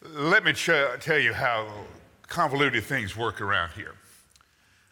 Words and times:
Let 0.00 0.44
me 0.44 0.52
ch- 0.52 0.70
tell 1.00 1.18
you 1.18 1.32
how 1.32 1.68
convoluted 2.28 2.84
things 2.84 3.16
work 3.16 3.40
around 3.40 3.70
here. 3.72 3.96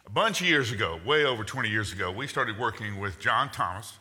A 0.05 0.09
bunch 0.09 0.41
of 0.41 0.47
years 0.47 0.73
ago, 0.73 0.99
way 1.05 1.23
over 1.23 1.45
20 1.45 1.69
years 1.69 1.93
ago, 1.93 2.11
we 2.11 2.27
started 2.27 2.59
working 2.59 2.99
with 2.99 3.17
John 3.17 3.49
Thomas 3.49 3.93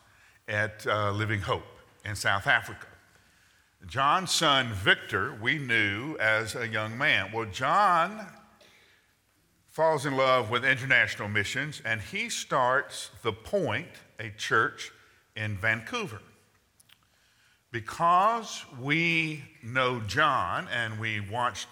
at 0.49 0.85
uh, 0.85 1.13
Living 1.13 1.41
Hope 1.41 1.63
in 2.05 2.17
South 2.17 2.49
Africa. 2.49 2.89
John's 3.87 4.33
son, 4.33 4.73
Victor, 4.73 5.39
we 5.41 5.59
knew 5.59 6.17
as 6.17 6.57
a 6.57 6.67
young 6.67 6.99
man. 6.99 7.31
Well, 7.33 7.47
John 7.47 8.27
falls 9.69 10.07
in 10.07 10.17
love 10.17 10.51
with 10.51 10.65
international 10.65 11.29
missions 11.29 11.83
and 11.85 12.01
he 12.01 12.29
starts 12.29 13.11
The 13.23 13.33
Point, 13.33 13.87
a 14.19 14.31
church 14.31 14.91
in 15.37 15.57
Vancouver. 15.57 16.21
Because 17.77 18.65
we 18.81 19.45
know 19.63 20.01
John 20.01 20.67
and 20.73 20.99
we 20.99 21.21
watched 21.21 21.69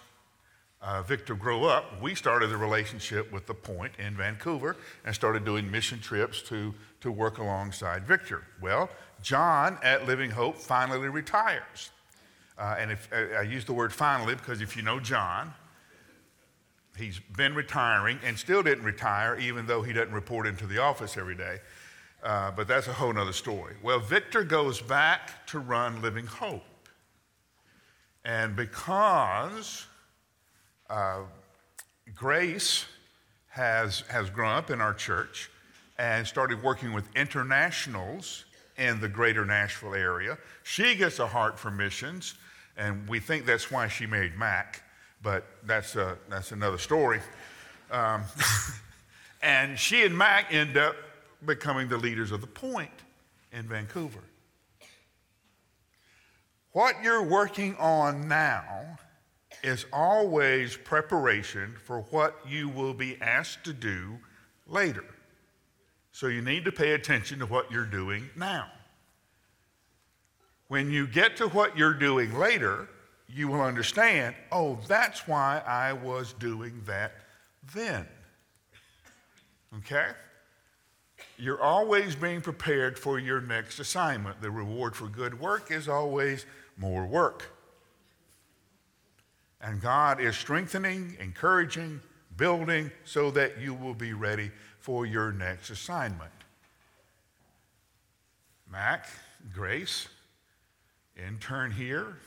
uh, 0.83 1.01
Victor 1.01 1.35
grow 1.35 1.65
up, 1.65 1.99
we 2.03 2.15
started 2.15 2.51
the 2.51 2.59
relationship 2.59 3.33
with 3.33 3.47
The 3.47 3.55
Point 3.55 3.95
in 3.99 4.15
Vancouver 4.15 4.77
and 5.07 5.15
started 5.15 5.47
doing 5.47 5.71
mission 5.71 5.99
trips 6.01 6.43
to, 6.43 6.75
to 7.01 7.11
work 7.11 7.39
alongside 7.39 8.07
Victor. 8.07 8.43
Well, 8.61 8.91
John 9.23 9.79
at 9.83 10.07
Living 10.07 10.31
Hope 10.31 10.59
finally 10.59 11.09
retires. 11.09 11.89
Uh, 12.59 12.77
and 12.79 12.91
if, 12.91 13.09
I 13.11 13.41
use 13.41 13.65
the 13.65 13.73
word 13.73 13.91
finally 13.91 14.35
because 14.35 14.61
if 14.61 14.77
you 14.77 14.83
know 14.83 15.01
John, 15.01 15.55
he's 16.99 17.19
been 17.35 17.55
retiring 17.55 18.19
and 18.23 18.39
still 18.39 18.63
didn't 18.63 18.85
retire, 18.85 19.39
even 19.39 19.67
though 19.67 19.81
he 19.81 19.95
doesn't 19.95 20.13
report 20.13 20.47
into 20.47 20.67
the 20.67 20.83
office 20.83 21.17
every 21.17 21.35
day. 21.35 21.61
Uh, 22.25 22.51
but 22.51 22.67
that's 22.67 22.89
a 22.89 22.93
whole 22.93 23.17
other 23.19 23.35
story. 23.35 23.75
Well, 23.83 24.01
Victor 24.01 24.45
goes 24.45 24.81
back 24.81 25.47
to 25.49 25.59
run 25.59 26.01
Living 26.01 26.27
Hope. 26.27 26.63
And 28.25 28.57
because 28.57 29.87
uh, 30.89 31.21
Grace 32.15 32.87
has, 33.49 34.01
has 34.09 34.31
grown 34.31 34.53
up 34.53 34.71
in 34.71 34.81
our 34.81 34.95
church 34.95 35.51
and 35.99 36.27
started 36.27 36.63
working 36.63 36.95
with 36.95 37.05
internationals 37.15 38.47
in 38.79 39.01
the 39.01 39.09
greater 39.09 39.45
Nashville 39.45 39.95
area. 39.95 40.39
She 40.63 40.95
gets 40.95 41.19
a 41.19 41.27
heart 41.27 41.59
for 41.59 41.71
missions, 41.71 42.35
and 42.77 43.07
we 43.07 43.21
think 43.21 43.45
that's 43.45 43.71
why 43.71 43.87
she 43.87 44.07
married 44.07 44.37
Mac, 44.37 44.83
but 45.23 45.45
that's, 45.65 45.95
a, 45.95 46.17
that's 46.29 46.53
another 46.53 46.79
story. 46.79 47.21
Um, 47.91 48.23
and 49.43 49.79
she 49.79 50.05
and 50.05 50.17
Mac 50.17 50.53
end 50.53 50.77
up 50.77 50.97
becoming 51.47 51.89
the 51.89 51.99
leaders 51.99 52.33
of 52.33 52.41
the 52.41 52.47
Point 52.47 52.91
in 53.53 53.69
Vancouver. 53.69 54.21
What 56.73 57.03
you're 57.03 57.23
working 57.23 57.77
on 57.77 58.27
now 58.27 58.99
is 59.63 59.87
always 59.93 60.77
preparation 60.77 61.77
for 61.85 62.01
what 62.11 62.37
you 62.47 62.69
will 62.69 62.95
be 62.95 63.21
asked 63.21 63.65
to 63.65 63.73
do 63.73 64.19
later. 64.67 65.05
So 66.13 66.27
you 66.27 66.43
need 66.43 66.65
to 66.65 66.73
pay 66.73 66.93
attention 66.93 67.39
to 67.39 67.47
what 67.47 67.71
you're 67.71 67.87
doing 67.87 68.29
now. 68.37 68.67
When 70.69 70.91
you 70.91 71.07
get 71.07 71.37
to 71.39 71.49
what 71.49 71.77
you're 71.79 71.95
doing 71.95 72.37
later, 72.39 72.89
you 73.29 73.49
will 73.49 73.63
understand 73.63 74.35
oh, 74.53 74.79
that's 74.87 75.27
why 75.27 75.63
I 75.67 75.93
was 75.93 76.33
doing 76.35 76.83
that 76.87 77.15
then. 77.75 78.07
Okay? 79.79 80.09
You're 81.37 81.61
always 81.61 82.15
being 82.15 82.41
prepared 82.41 82.99
for 82.99 83.19
your 83.19 83.41
next 83.41 83.79
assignment. 83.81 84.41
The 84.41 84.51
reward 84.51 84.95
for 84.95 85.09
good 85.09 85.41
work 85.41 85.71
is 85.71 85.89
always 85.89 86.47
more 86.77 87.07
work. 87.07 87.51
And 89.61 89.81
God 89.81 90.21
is 90.21 90.37
strengthening, 90.37 91.17
encouraging, 91.19 92.01
building 92.37 92.91
so 93.05 93.31
that 93.33 93.59
you 93.59 93.75
will 93.75 93.95
be 93.95 94.13
ready 94.13 94.51
for 94.79 95.07
your 95.07 95.33
next 95.33 95.71
assignment. 95.71 96.31
Mac, 98.71 99.09
Grace, 99.53 100.09
intern 101.17 101.71
here, 101.71 102.19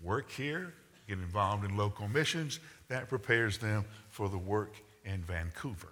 work 0.00 0.30
here, 0.30 0.74
get 1.08 1.18
involved 1.18 1.64
in 1.64 1.76
local 1.76 2.08
missions. 2.08 2.60
That 2.88 3.08
prepares 3.08 3.58
them 3.58 3.84
for 4.10 4.28
the 4.28 4.38
work 4.38 4.74
in 5.04 5.22
Vancouver. 5.22 5.88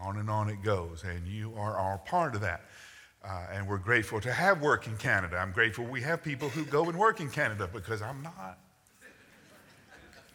On 0.00 0.18
and 0.18 0.30
on 0.30 0.48
it 0.48 0.62
goes, 0.62 1.02
and 1.04 1.26
you 1.26 1.52
are 1.56 1.76
all 1.76 1.98
part 1.98 2.34
of 2.34 2.40
that. 2.42 2.62
Uh, 3.24 3.46
and 3.52 3.66
we're 3.66 3.78
grateful 3.78 4.20
to 4.20 4.32
have 4.32 4.60
work 4.60 4.86
in 4.86 4.96
Canada. 4.96 5.36
I'm 5.36 5.52
grateful 5.52 5.84
we 5.84 6.00
have 6.02 6.22
people 6.22 6.48
who 6.48 6.64
go 6.64 6.84
and 6.88 6.96
work 6.96 7.20
in 7.20 7.28
Canada 7.28 7.68
because 7.72 8.00
I'm 8.00 8.22
not. 8.22 8.58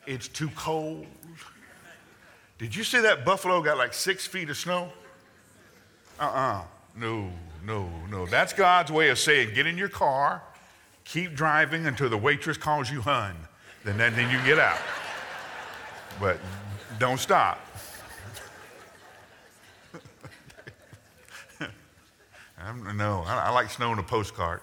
It's 0.06 0.28
too 0.28 0.50
cold. 0.56 1.06
Did 2.58 2.76
you 2.76 2.84
see 2.84 3.00
that 3.02 3.26
buffalo 3.26 3.62
got 3.62 3.78
like 3.78 3.94
six 3.94 4.28
feet 4.28 4.50
of 4.50 4.58
snow? 4.58 4.92
Uh 6.20 6.24
uh-uh. 6.24 6.60
uh 6.60 6.64
No, 6.96 7.32
no, 7.66 7.90
no. 8.10 8.26
That's 8.26 8.54
God's 8.54 8.92
way 8.92 9.10
of 9.10 9.18
saying 9.18 9.54
get 9.54 9.66
in 9.66 9.78
your 9.78 9.90
car, 9.90 10.44
keep 11.06 11.36
driving 11.36 11.86
until 11.88 12.10
the 12.10 12.18
waitress 12.18 12.58
calls 12.58 12.92
you 12.92 13.02
hun. 13.02 13.36
Then, 13.86 13.98
then, 13.98 14.16
then 14.16 14.30
you 14.30 14.46
get 14.46 14.60
out. 14.60 14.80
But 16.20 16.38
don't 17.00 17.20
stop. 17.20 17.60
No, 22.96 23.24
I, 23.28 23.48
I 23.48 23.50
like 23.50 23.70
snow 23.70 23.92
in 23.94 24.00
a 24.00 24.04
postcard. 24.04 24.62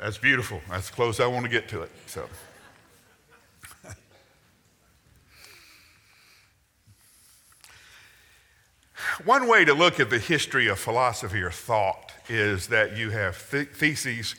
That's 0.00 0.18
beautiful. 0.18 0.60
That's 0.70 0.90
close 0.90 1.20
I 1.20 1.26
want 1.26 1.44
to 1.44 1.50
get 1.50 1.68
to 1.70 1.82
it. 1.82 1.90
So. 2.06 2.26
One 9.24 9.48
way 9.48 9.64
to 9.64 9.72
look 9.72 9.98
at 9.98 10.10
the 10.10 10.18
history 10.18 10.68
of 10.68 10.78
philosophy 10.78 11.40
or 11.40 11.50
thought 11.50 12.12
is 12.28 12.66
that 12.68 12.96
you 12.96 13.10
have 13.10 13.36
theses, 13.36 14.34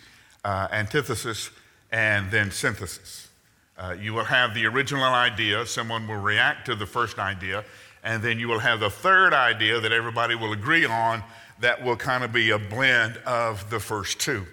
uh, 0.46 0.68
antithesis, 0.72 1.50
and 1.92 2.30
then 2.32 2.52
synthesis. 2.52 3.30
Uh, 3.78 3.96
you 4.00 4.14
will 4.14 4.26
have 4.26 4.54
the 4.54 4.66
original 4.66 5.04
idea, 5.04 5.66
someone 5.66 6.08
will 6.08 6.18
react 6.18 6.66
to 6.68 6.76
the 6.76 6.86
first 6.86 7.18
idea, 7.18 7.64
and 8.04 8.22
then 8.22 8.40
you 8.40 8.48
will 8.48 8.60
have 8.60 8.80
the 8.80 8.90
third 8.90 9.34
idea 9.34 9.80
that 9.80 9.92
everybody 9.92 10.36
will 10.36 10.54
agree 10.54 10.86
on 10.86 11.24
that 11.60 11.84
will 11.84 11.96
kind 11.96 12.24
of 12.24 12.32
be 12.32 12.52
a 12.52 12.60
blend 12.60 13.18
of 13.26 13.70
the 13.70 13.80
first 13.80 14.20
two. 14.20 14.46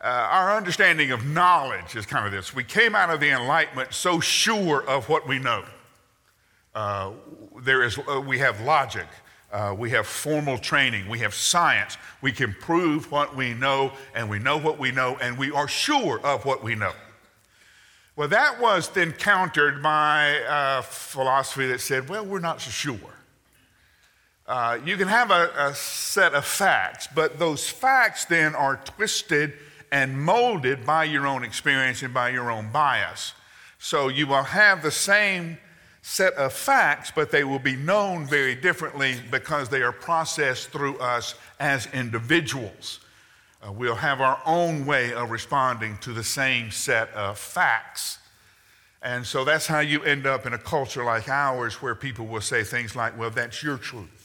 Uh, 0.00 0.06
our 0.06 0.56
understanding 0.56 1.10
of 1.10 1.26
knowledge 1.26 1.96
is 1.96 2.06
kind 2.06 2.24
of 2.24 2.30
this. 2.30 2.54
We 2.54 2.62
came 2.62 2.94
out 2.94 3.10
of 3.10 3.18
the 3.18 3.30
Enlightenment 3.30 3.92
so 3.92 4.20
sure 4.20 4.88
of 4.88 5.08
what 5.08 5.26
we 5.26 5.38
know. 5.40 5.64
Uh, 6.74 7.10
there 7.62 7.82
is, 7.82 7.98
uh, 8.08 8.20
we 8.20 8.38
have 8.38 8.60
logic, 8.60 9.06
uh, 9.52 9.74
we 9.76 9.90
have 9.90 10.06
formal 10.06 10.56
training, 10.56 11.08
we 11.08 11.18
have 11.18 11.34
science. 11.34 11.96
We 12.20 12.30
can 12.30 12.54
prove 12.60 13.10
what 13.10 13.34
we 13.34 13.54
know, 13.54 13.92
and 14.14 14.30
we 14.30 14.38
know 14.38 14.56
what 14.56 14.78
we 14.78 14.92
know, 14.92 15.16
and 15.20 15.36
we 15.36 15.50
are 15.50 15.66
sure 15.66 16.20
of 16.24 16.44
what 16.44 16.62
we 16.62 16.76
know. 16.76 16.92
Well, 18.14 18.28
that 18.28 18.60
was 18.60 18.88
then 18.88 19.12
countered 19.12 19.82
by 19.82 20.40
a 20.48 20.82
philosophy 20.82 21.66
that 21.68 21.80
said, 21.80 22.08
well, 22.08 22.24
we're 22.24 22.40
not 22.40 22.60
so 22.60 22.70
sure. 22.70 23.14
Uh, 24.48 24.78
you 24.82 24.96
can 24.96 25.08
have 25.08 25.30
a, 25.30 25.50
a 25.58 25.74
set 25.74 26.32
of 26.32 26.42
facts, 26.42 27.06
but 27.14 27.38
those 27.38 27.68
facts 27.68 28.24
then 28.24 28.54
are 28.54 28.80
twisted 28.82 29.52
and 29.92 30.18
molded 30.18 30.86
by 30.86 31.04
your 31.04 31.26
own 31.26 31.44
experience 31.44 32.02
and 32.02 32.14
by 32.14 32.30
your 32.30 32.50
own 32.50 32.72
bias. 32.72 33.34
So 33.78 34.08
you 34.08 34.26
will 34.26 34.42
have 34.42 34.82
the 34.82 34.90
same 34.90 35.58
set 36.00 36.32
of 36.34 36.54
facts, 36.54 37.12
but 37.14 37.30
they 37.30 37.44
will 37.44 37.58
be 37.58 37.76
known 37.76 38.26
very 38.26 38.54
differently 38.54 39.16
because 39.30 39.68
they 39.68 39.82
are 39.82 39.92
processed 39.92 40.70
through 40.70 40.96
us 40.96 41.34
as 41.60 41.86
individuals. 41.92 43.00
Uh, 43.62 43.70
we'll 43.70 43.94
have 43.96 44.22
our 44.22 44.40
own 44.46 44.86
way 44.86 45.12
of 45.12 45.30
responding 45.30 45.98
to 45.98 46.14
the 46.14 46.24
same 46.24 46.70
set 46.70 47.12
of 47.12 47.38
facts. 47.38 48.18
And 49.02 49.26
so 49.26 49.44
that's 49.44 49.66
how 49.66 49.80
you 49.80 50.02
end 50.04 50.26
up 50.26 50.46
in 50.46 50.54
a 50.54 50.58
culture 50.58 51.04
like 51.04 51.28
ours 51.28 51.82
where 51.82 51.94
people 51.94 52.26
will 52.26 52.40
say 52.40 52.64
things 52.64 52.96
like, 52.96 53.18
well, 53.18 53.30
that's 53.30 53.62
your 53.62 53.76
truth. 53.76 54.17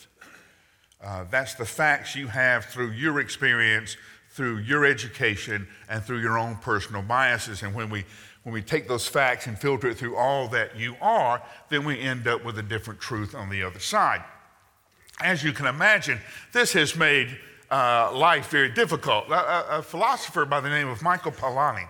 Uh, 1.03 1.25
that's 1.29 1.53
the 1.55 1.65
facts 1.65 2.15
you 2.15 2.27
have 2.27 2.65
through 2.65 2.91
your 2.91 3.19
experience, 3.19 3.97
through 4.29 4.57
your 4.57 4.85
education, 4.85 5.67
and 5.89 6.03
through 6.03 6.19
your 6.19 6.38
own 6.38 6.55
personal 6.57 7.01
biases. 7.01 7.61
And 7.61 7.75
when 7.75 7.89
we 7.89 8.05
when 8.44 8.53
we 8.53 8.61
take 8.61 8.89
those 8.89 9.07
facts 9.07 9.47
and 9.47 9.57
filter 9.57 9.89
it 9.89 9.97
through 9.97 10.17
all 10.17 10.50
that 10.50 10.77
you 10.77 10.97
are, 11.01 11.41
then 11.69 11.85
we 11.85 12.00
end 12.00 12.27
up 12.27 12.44
with 12.44 12.57
a 12.57 12.63
different 12.63 13.00
truth 13.00 13.33
on 13.33 13.50
the 13.50 13.63
other 13.63 13.79
side. 13.79 14.21
As 15.21 15.44
you 15.44 15.53
can 15.53 15.65
imagine, 15.65 16.19
this 16.51 16.73
has 16.73 16.95
made 16.95 17.39
uh, 17.71 18.11
life 18.13 18.49
very 18.49 18.69
difficult. 18.69 19.29
A, 19.29 19.77
a, 19.77 19.81
philosopher 19.81 20.44
by 20.44 20.59
the 20.59 20.67
name 20.67 20.89
of 20.89 21.01
Michael 21.01 21.31
Polanyi, 21.31 21.88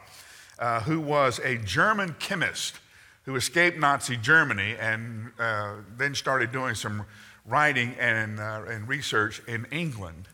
uh, 0.60 0.82
who 0.82 1.00
was 1.00 1.40
a 1.40 1.58
German 1.58 2.16
chemist 2.20 2.80
who 3.24 3.36
escaped 3.36 3.80
Nazi 3.80 4.18
Germany 4.18 4.76
and 4.80 5.32
uh, 5.40 5.76
then 5.98 6.14
started 6.14 6.52
doing 6.52 6.76
some 6.76 7.06
writing 7.46 7.96
and, 8.00 8.40
uh, 8.40 8.64
and 8.68 8.88
research 8.88 9.42
in 9.48 9.66
England. 9.72 10.28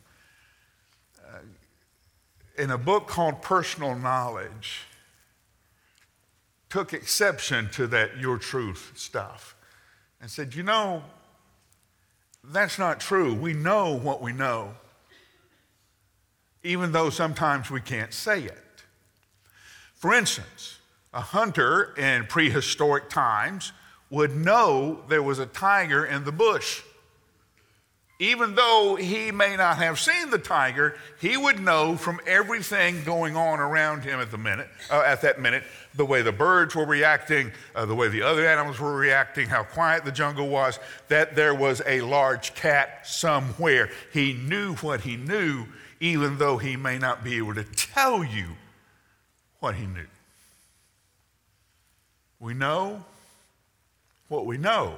Uh, 1.26 1.40
in 2.58 2.72
a 2.72 2.78
book 2.78 3.08
called 3.08 3.42
Personal 3.42 3.96
Knowledge, 3.96 4.82
took 6.70 6.94
exception 6.94 7.70
to 7.72 7.88
that 7.88 8.18
your 8.18 8.38
truth 8.38 8.92
stuff 8.96 9.56
and 10.22 10.30
said, 10.30 10.54
You 10.54 10.64
know, 10.64 11.04
that's 12.44 12.78
not 12.80 13.00
true. 13.00 13.34
We 13.34 13.54
know 13.54 13.94
what 13.96 14.22
we 14.22 14.32
know, 14.32 14.74
even 16.64 16.92
though 16.92 17.10
sometimes 17.10 17.70
we 17.70 17.82
can't 17.82 18.14
say 18.14 18.44
it. 18.44 18.58
For 19.96 20.14
instance, 20.14 20.78
a 21.14 21.22
hunter 21.22 21.94
in 21.98 22.26
prehistoric 22.28 23.10
times 23.10 23.74
would 24.10 24.36
know 24.36 25.02
there 25.10 25.24
was 25.24 25.40
a 25.40 25.46
tiger 25.46 26.06
in 26.06 26.24
the 26.24 26.32
bush. 26.32 26.84
Even 28.22 28.54
though 28.54 28.98
he 29.00 29.32
may 29.32 29.56
not 29.56 29.78
have 29.78 29.98
seen 29.98 30.30
the 30.30 30.38
tiger, 30.38 30.98
he 31.22 31.38
would 31.38 31.58
know 31.58 31.96
from 31.96 32.20
everything 32.28 33.02
going 33.06 33.38
on 33.38 33.62
around 33.62 34.04
him 34.04 34.20
at 34.20 34.30
the 34.30 34.38
minute, 34.38 34.68
uh, 34.92 35.04
at 35.06 35.22
that 35.22 35.40
minute, 35.40 35.64
the 35.96 36.04
way 36.04 36.22
the 36.22 36.34
birds 36.34 36.76
were 36.76 36.86
reacting, 36.86 37.50
uh, 37.76 37.86
the 37.86 37.96
way 37.96 38.10
the 38.10 38.22
other 38.22 38.46
animals 38.46 38.78
were 38.78 38.98
reacting, 38.98 39.48
how 39.48 39.64
quiet 39.64 40.04
the 40.04 40.12
jungle 40.12 40.50
was, 40.50 40.80
that 41.08 41.34
there 41.34 41.56
was 41.56 41.82
a 41.86 42.02
large 42.02 42.54
cat 42.56 43.08
somewhere. 43.08 43.90
He 44.12 44.34
knew 44.34 44.76
what 44.76 45.00
he 45.00 45.16
knew, 45.16 45.66
even 46.02 46.38
though 46.38 46.58
he 46.58 46.76
may 46.76 46.98
not 47.00 47.24
be 47.24 47.38
able 47.38 47.56
to 47.56 47.64
tell 47.64 48.22
you 48.22 48.48
what 49.62 49.76
he 49.76 49.86
knew. 49.86 50.08
We 52.42 52.54
know 52.54 53.06
what 54.28 54.46
we 54.46 54.58
know, 54.58 54.98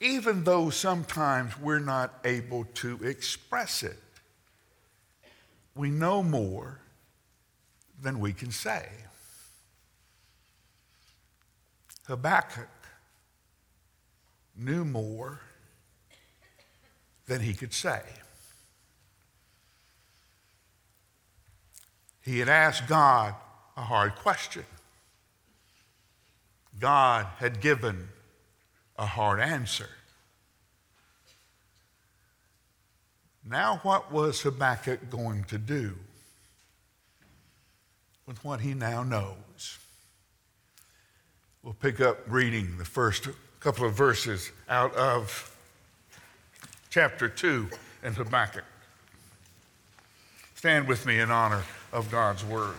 even 0.00 0.44
though 0.44 0.70
sometimes 0.70 1.58
we're 1.58 1.78
not 1.78 2.14
able 2.24 2.64
to 2.74 2.98
express 3.02 3.82
it. 3.82 3.98
We 5.74 5.90
know 5.90 6.22
more 6.22 6.80
than 8.00 8.18
we 8.18 8.32
can 8.32 8.50
say. 8.50 8.88
Habakkuk 12.06 12.68
knew 14.56 14.84
more 14.84 15.40
than 17.26 17.40
he 17.40 17.54
could 17.54 17.72
say. 17.72 18.02
He 22.22 22.38
had 22.38 22.48
asked 22.48 22.88
God 22.88 23.34
a 23.76 23.82
hard 23.82 24.16
question. 24.16 24.64
God 26.78 27.26
had 27.38 27.60
given 27.60 28.08
a 29.00 29.06
hard 29.06 29.40
answer. 29.40 29.88
Now, 33.48 33.80
what 33.82 34.12
was 34.12 34.42
Habakkuk 34.42 35.08
going 35.10 35.44
to 35.44 35.56
do 35.56 35.96
with 38.26 38.44
what 38.44 38.60
he 38.60 38.74
now 38.74 39.02
knows? 39.02 39.78
We'll 41.62 41.74
pick 41.74 42.00
up 42.00 42.18
reading 42.28 42.76
the 42.76 42.84
first 42.84 43.28
couple 43.58 43.86
of 43.86 43.94
verses 43.94 44.52
out 44.68 44.94
of 44.94 45.56
chapter 46.90 47.28
2 47.28 47.70
in 48.04 48.12
Habakkuk. 48.12 48.64
Stand 50.54 50.86
with 50.86 51.06
me 51.06 51.20
in 51.20 51.30
honor 51.30 51.62
of 51.90 52.10
God's 52.10 52.44
word. 52.44 52.76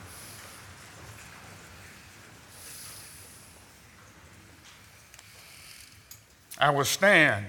I 6.62 6.70
will 6.70 6.86
stand 6.86 7.48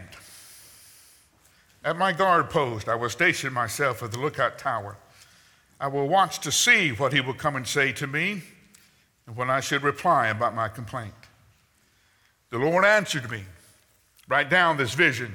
at 1.84 1.98
my 1.98 2.14
guard 2.14 2.48
post. 2.48 2.88
I 2.88 2.94
will 2.94 3.10
station 3.10 3.52
myself 3.52 4.02
at 4.02 4.10
the 4.10 4.18
lookout 4.18 4.58
tower. 4.58 4.96
I 5.78 5.88
will 5.88 6.08
watch 6.08 6.38
to 6.40 6.50
see 6.50 6.92
what 6.92 7.12
he 7.12 7.20
will 7.20 7.34
come 7.34 7.54
and 7.54 7.68
say 7.68 7.92
to 7.92 8.06
me 8.06 8.42
and 9.26 9.36
when 9.36 9.50
I 9.50 9.60
should 9.60 9.82
reply 9.82 10.28
about 10.28 10.54
my 10.54 10.68
complaint. 10.68 11.12
The 12.48 12.58
Lord 12.58 12.86
answered 12.86 13.30
me 13.30 13.44
Write 14.28 14.48
down 14.48 14.78
this 14.78 14.94
vision, 14.94 15.34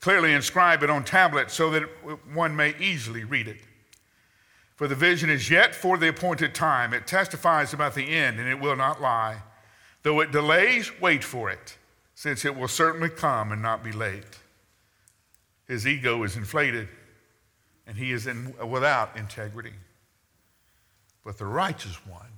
clearly 0.00 0.32
inscribe 0.32 0.84
it 0.84 0.90
on 0.90 1.02
tablets 1.02 1.54
so 1.54 1.70
that 1.70 1.82
one 2.32 2.54
may 2.54 2.76
easily 2.78 3.24
read 3.24 3.48
it. 3.48 3.60
For 4.76 4.86
the 4.86 4.94
vision 4.94 5.30
is 5.30 5.50
yet 5.50 5.74
for 5.74 5.98
the 5.98 6.08
appointed 6.08 6.54
time. 6.54 6.92
It 6.92 7.08
testifies 7.08 7.72
about 7.72 7.94
the 7.94 8.14
end, 8.14 8.38
and 8.38 8.48
it 8.48 8.60
will 8.60 8.76
not 8.76 9.00
lie. 9.00 9.38
Though 10.02 10.20
it 10.20 10.30
delays, 10.30 10.92
wait 11.00 11.24
for 11.24 11.50
it 11.50 11.76
since 12.16 12.46
it 12.46 12.56
will 12.56 12.66
certainly 12.66 13.10
come 13.10 13.52
and 13.52 13.60
not 13.60 13.84
be 13.84 13.92
late. 13.92 14.38
His 15.68 15.86
ego 15.86 16.22
is 16.22 16.34
inflated, 16.34 16.88
and 17.86 17.96
he 17.96 18.10
is 18.10 18.26
in, 18.26 18.54
without 18.68 19.16
integrity. 19.16 19.74
But 21.24 21.36
the 21.36 21.44
righteous 21.44 21.94
one 22.06 22.32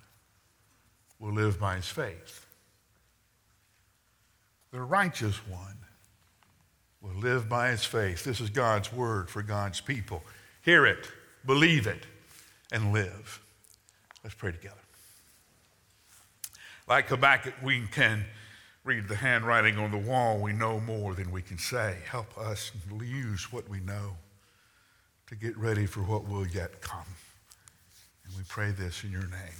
will 1.20 1.32
live 1.32 1.60
by 1.60 1.76
his 1.76 1.86
faith. 1.86 2.44
The 4.72 4.80
righteous 4.80 5.36
one 5.46 5.76
will 7.00 7.14
live 7.14 7.48
by 7.48 7.70
his 7.70 7.84
faith. 7.84 8.24
This 8.24 8.40
is 8.40 8.50
God's 8.50 8.92
word 8.92 9.30
for 9.30 9.42
God's 9.42 9.80
people. 9.80 10.24
Hear 10.62 10.86
it, 10.86 11.08
believe 11.46 11.86
it, 11.86 12.04
and 12.72 12.92
live. 12.92 13.40
Let's 14.24 14.34
pray 14.34 14.50
together. 14.50 14.74
Like 16.88 17.06
Habakkuk, 17.08 17.54
we 17.62 17.86
can 17.86 18.24
read 18.88 19.06
the 19.06 19.16
handwriting 19.16 19.76
on 19.76 19.90
the 19.90 19.98
wall, 19.98 20.38
we 20.38 20.50
know 20.50 20.80
more 20.80 21.12
than 21.12 21.30
we 21.30 21.42
can 21.42 21.58
say. 21.58 21.98
Help 22.06 22.38
us 22.38 22.72
use 23.04 23.52
what 23.52 23.68
we 23.68 23.80
know 23.80 24.16
to 25.26 25.34
get 25.34 25.54
ready 25.58 25.84
for 25.84 26.00
what 26.00 26.26
will 26.26 26.46
yet 26.46 26.80
come. 26.80 27.04
And 28.24 28.34
we 28.34 28.42
pray 28.48 28.70
this 28.70 29.04
in 29.04 29.12
your 29.12 29.26
name. 29.26 29.58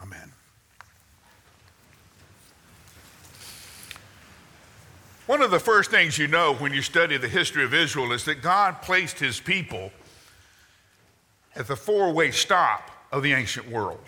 Amen. 0.00 0.32
One 5.26 5.42
of 5.42 5.50
the 5.50 5.60
first 5.60 5.90
things 5.90 6.16
you 6.16 6.26
know 6.26 6.54
when 6.54 6.72
you 6.72 6.80
study 6.80 7.18
the 7.18 7.28
history 7.28 7.64
of 7.64 7.74
Israel 7.74 8.10
is 8.12 8.24
that 8.24 8.40
God 8.40 8.80
placed 8.80 9.18
his 9.18 9.38
people 9.38 9.92
at 11.54 11.66
the 11.66 11.76
four 11.76 12.10
way 12.10 12.30
stop 12.30 12.90
of 13.12 13.22
the 13.22 13.34
ancient 13.34 13.68
world. 13.68 14.00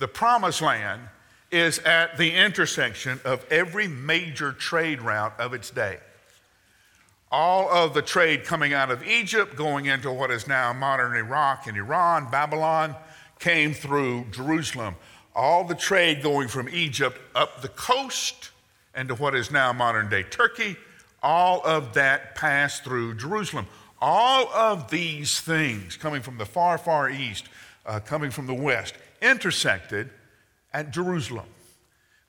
The 0.00 0.08
promised 0.08 0.60
land 0.60 1.00
is 1.54 1.78
at 1.80 2.18
the 2.18 2.34
intersection 2.34 3.20
of 3.24 3.46
every 3.50 3.86
major 3.86 4.52
trade 4.52 5.00
route 5.00 5.38
of 5.38 5.54
its 5.54 5.70
day. 5.70 5.98
All 7.30 7.70
of 7.70 7.94
the 7.94 8.02
trade 8.02 8.44
coming 8.44 8.74
out 8.74 8.90
of 8.90 9.06
Egypt, 9.06 9.54
going 9.54 9.86
into 9.86 10.10
what 10.10 10.32
is 10.32 10.48
now 10.48 10.72
modern 10.72 11.16
Iraq 11.16 11.68
and 11.68 11.76
Iran, 11.76 12.28
Babylon, 12.30 12.96
came 13.38 13.72
through 13.72 14.26
Jerusalem. 14.32 14.96
All 15.34 15.64
the 15.64 15.76
trade 15.76 16.22
going 16.22 16.48
from 16.48 16.68
Egypt 16.68 17.18
up 17.34 17.62
the 17.62 17.68
coast 17.68 18.50
and 18.94 19.08
to 19.08 19.14
what 19.14 19.34
is 19.34 19.50
now 19.50 19.72
modern 19.72 20.08
day 20.08 20.24
Turkey, 20.24 20.76
all 21.22 21.60
of 21.64 21.94
that 21.94 22.34
passed 22.34 22.84
through 22.84 23.14
Jerusalem. 23.14 23.66
All 24.00 24.48
of 24.48 24.90
these 24.90 25.40
things 25.40 25.96
coming 25.96 26.20
from 26.20 26.36
the 26.36 26.46
far, 26.46 26.78
far 26.78 27.08
east, 27.08 27.48
uh, 27.86 28.00
coming 28.00 28.30
from 28.30 28.46
the 28.46 28.54
west, 28.54 28.94
intersected 29.22 30.10
at 30.72 30.90
Jerusalem. 30.90 31.46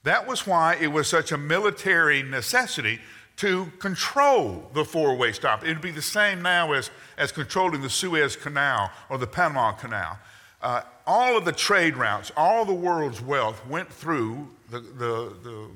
That 0.06 0.28
was 0.28 0.46
why 0.46 0.76
it 0.76 0.88
was 0.88 1.08
such 1.08 1.32
a 1.32 1.38
military 1.38 2.22
necessity 2.22 3.00
to 3.38 3.66
control 3.80 4.70
the 4.74 4.86
four 4.86 5.16
way 5.16 5.32
stop. 5.32 5.66
It 5.66 5.70
would 5.70 5.82
be 5.82 5.90
the 5.90 6.02
same 6.02 6.44
now 6.44 6.74
as, 6.74 6.92
as 7.18 7.32
controlling 7.32 7.82
the 7.82 7.90
Suez 7.90 8.36
Canal 8.36 8.92
or 9.10 9.18
the 9.18 9.26
Panama 9.26 9.72
Canal. 9.72 10.20
Uh, 10.62 10.84
all 11.08 11.36
of 11.36 11.44
the 11.44 11.52
trade 11.52 11.98
routes, 11.98 12.32
all 12.38 12.66
the 12.66 12.74
world's 12.74 13.20
wealth 13.20 13.66
went 13.66 13.92
through 13.92 14.48
the, 14.70 14.80
the, 14.80 15.34
the 15.44 15.68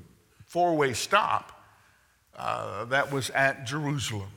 four 0.46 0.76
way 0.78 0.94
stop 0.94 1.64
uh, 2.38 2.86
that 2.86 3.12
was 3.12 3.32
at 3.32 3.66
Jerusalem. 3.66 4.30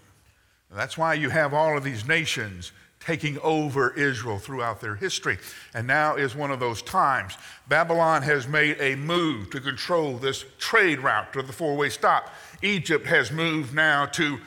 That's 0.71 0.97
why 0.97 1.15
you 1.15 1.29
have 1.29 1.53
all 1.53 1.77
of 1.77 1.85
these 1.85 2.09
nations 2.09 2.73
taking 3.05 3.39
over 3.41 3.93
Israel 3.95 4.39
throughout 4.39 4.81
their 4.81 4.95
history. 4.95 5.39
And 5.75 5.87
now 5.87 6.17
is 6.17 6.35
one 6.35 6.51
of 6.51 6.61
those 6.61 6.83
times. 6.83 7.37
Babylon 7.69 8.23
has 8.23 8.47
made 8.47 8.77
a 8.81 8.95
move 8.97 9.51
to 9.51 9.61
control 9.61 10.17
this 10.17 10.45
trade 10.59 11.01
route 11.01 11.33
to 11.33 11.43
the 11.43 11.53
four 11.53 11.77
way 11.77 11.89
stop. 11.89 12.33
Egypt 12.63 13.07
has 13.07 13.33
moved 13.33 13.75
now 13.75 14.07
to 14.07 14.39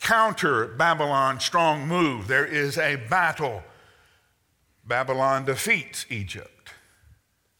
counter 0.00 0.66
Babylon's 0.66 1.44
strong 1.44 1.86
move. 1.86 2.28
There 2.28 2.46
is 2.46 2.78
a 2.78 2.96
battle. 2.96 3.62
Babylon 4.84 5.44
defeats 5.44 6.06
Egypt, 6.10 6.70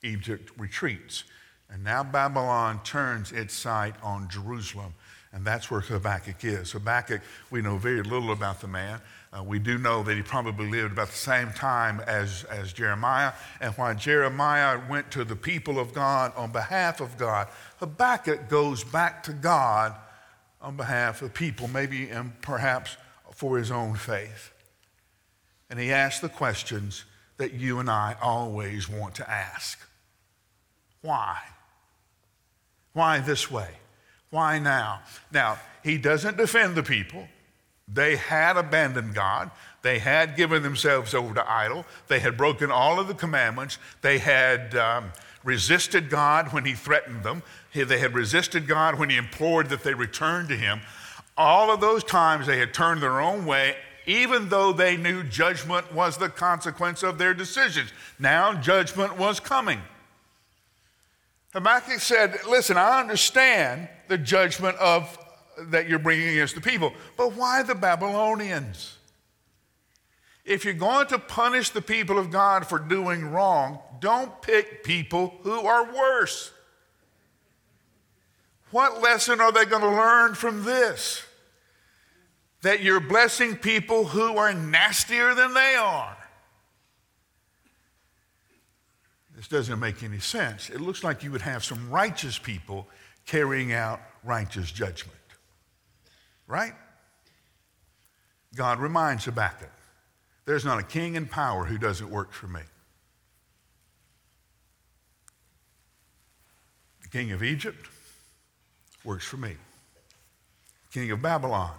Egypt 0.03 0.53
retreats. 0.57 1.25
And 1.69 1.83
now 1.83 2.05
Babylon 2.05 2.81
turns 2.85 3.33
its 3.33 3.53
sight 3.53 3.95
on 4.03 4.29
Jerusalem. 4.29 4.95
And 5.33 5.45
that's 5.45 5.71
where 5.71 5.80
Habakkuk 5.80 6.45
is. 6.45 6.73
Habakkuk, 6.73 7.21
we 7.50 7.61
know 7.61 7.76
very 7.76 8.02
little 8.02 8.33
about 8.33 8.61
the 8.61 8.68
man. 8.68 9.00
Uh, 9.37 9.42
we 9.42 9.59
do 9.59 9.76
know 9.76 10.02
that 10.02 10.16
he 10.16 10.23
probably 10.23 10.71
lived 10.71 10.92
about 10.92 11.09
the 11.09 11.14
same 11.14 11.50
time 11.50 12.00
as, 12.06 12.45
as 12.45 12.73
Jeremiah. 12.73 13.33
And 13.61 13.75
while 13.75 13.95
Jeremiah 13.95 14.80
went 14.88 15.11
to 15.11 15.25
the 15.25 15.37
people 15.37 15.78
of 15.78 15.92
God 15.92 16.33
on 16.37 16.52
behalf 16.52 17.00
of 17.00 17.18
God, 17.18 17.49
Habakkuk 17.78 18.49
goes 18.49 18.83
back 18.83 19.23
to 19.25 19.33
God 19.33 19.95
on 20.61 20.76
behalf 20.76 21.21
of 21.23 21.35
people, 21.35 21.68
maybe 21.68 22.09
and 22.09 22.40
perhaps 22.40 22.97
for 23.33 23.59
his 23.59 23.71
own 23.71 23.95
faith. 23.95 24.52
And 25.68 25.78
he 25.78 25.92
asks 25.92 26.21
the 26.21 26.28
questions 26.28 27.04
that 27.37 27.52
you 27.52 27.78
and 27.78 27.90
I 27.90 28.16
always 28.23 28.88
want 28.88 29.16
to 29.16 29.30
ask 29.30 29.78
Why? 31.02 31.38
Why 32.95 33.21
this 33.21 33.50
way? 33.50 33.68
Why 34.30 34.59
now? 34.59 35.00
Now, 35.33 35.59
he 35.83 35.99
doesn't 35.99 36.37
defend 36.37 36.75
the 36.75 36.83
people. 36.83 37.28
They 37.88 38.16
had 38.16 38.56
abandoned 38.56 39.14
God. 39.14 39.50
They 39.83 40.00
had 40.00 40.37
given 40.37 40.62
themselves 40.62 41.14
over 41.14 41.35
to 41.35 41.49
idol. 41.49 41.87
They 42.09 42.18
had 42.18 42.37
broken 42.37 42.71
all 42.71 42.99
of 42.99 43.06
the 43.06 43.14
commandments. 43.14 43.78
They 44.02 44.18
had 44.18 44.75
um, 44.75 45.12
resisted 45.45 46.11
God 46.11 46.52
when 46.52 46.64
He 46.64 46.75
threatened 46.75 47.23
them. 47.23 47.42
They 47.73 47.99
had 47.99 48.14
resisted 48.14 48.66
God 48.66 48.99
when 48.99 49.11
He 49.11 49.16
implored 49.16 49.68
that 49.68 49.85
they 49.85 49.95
return 49.95 50.49
to 50.49 50.56
Him. 50.56 50.80
All 51.37 51.71
of 51.71 51.80
those 51.80 52.02
times 52.02 52.47
they 52.47 52.59
had 52.59 52.75
turned 52.75 53.00
their 53.00 53.21
own 53.21 53.47
way, 53.47 53.76
even 54.06 54.49
though 54.49 54.73
they 54.73 54.97
knew 54.97 55.23
judgment 55.23 55.92
was 55.92 56.16
the 56.16 56.30
consequence 56.30 57.04
of 57.04 57.18
their 57.18 57.35
decisions. 57.35 57.92
Now 58.18 58.54
judgment 58.54 59.16
was 59.16 59.38
coming. 59.38 59.80
Habakkuk 61.52 62.00
said, 62.00 62.38
Listen, 62.49 62.76
I 62.76 63.00
understand 63.00 63.88
the 64.08 64.18
judgment 64.18 64.76
of, 64.78 65.18
that 65.68 65.88
you're 65.88 65.98
bringing 65.98 66.28
against 66.28 66.54
the 66.54 66.60
people, 66.60 66.92
but 67.16 67.32
why 67.32 67.62
the 67.62 67.75
Babylonians? 67.75 68.96
If 70.44 70.64
you're 70.64 70.75
going 70.75 71.08
to 71.08 71.18
punish 71.18 71.70
the 71.70 71.82
people 71.82 72.18
of 72.18 72.30
God 72.30 72.66
for 72.66 72.78
doing 72.78 73.30
wrong, 73.30 73.80
don't 74.00 74.40
pick 74.42 74.84
people 74.84 75.34
who 75.42 75.60
are 75.60 75.92
worse. 75.92 76.52
What 78.70 79.00
lesson 79.00 79.40
are 79.40 79.50
they 79.52 79.64
going 79.64 79.82
to 79.82 79.88
learn 79.88 80.34
from 80.34 80.64
this? 80.64 81.25
That 82.62 82.82
you're 82.82 83.00
blessing 83.00 83.56
people 83.56 84.04
who 84.04 84.36
are 84.36 84.52
nastier 84.52 85.34
than 85.34 85.54
they 85.54 85.75
are. 85.75 86.16
This 89.36 89.48
doesn't 89.48 89.78
make 89.78 90.02
any 90.02 90.18
sense. 90.18 90.70
It 90.70 90.80
looks 90.80 91.04
like 91.04 91.22
you 91.22 91.30
would 91.30 91.42
have 91.42 91.62
some 91.62 91.90
righteous 91.90 92.38
people 92.38 92.88
carrying 93.26 93.73
out 93.73 94.00
righteous 94.25 94.71
judgment. 94.71 95.16
Right? 96.47 96.73
God 98.54 98.78
reminds 98.78 99.25
Habakkuk 99.25 99.71
there's 100.47 100.64
not 100.64 100.78
a 100.78 100.83
king 100.85 101.16
in 101.16 101.26
power 101.26 101.64
who 101.64 101.76
doesn't 101.76 102.09
work 102.09 102.33
for 102.33 102.47
me. 102.47 102.61
The 107.02 107.09
king 107.09 107.33
of 107.33 107.42
Egypt 107.42 107.88
works 109.04 109.26
for 109.26 109.37
me. 109.37 109.56
The 110.90 111.00
king 111.00 111.11
of 111.11 111.21
Babylon 111.21 111.75